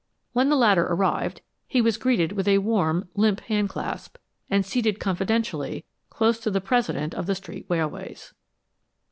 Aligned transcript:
When 0.33 0.49
the 0.49 0.55
latter 0.55 0.83
arrived, 0.87 1.41
he 1.67 1.79
was 1.79 1.97
greeted 1.99 2.31
with 2.31 2.47
a 2.47 2.57
warm, 2.57 3.07
limp 3.13 3.39
hand 3.41 3.69
clasp, 3.69 4.17
and 4.49 4.65
seated 4.65 4.99
confidentially 4.99 5.85
close 6.09 6.39
to 6.39 6.49
the 6.49 6.59
president 6.59 7.13
of 7.13 7.27
the 7.27 7.35
Street 7.35 7.67
Railways. 7.69 8.33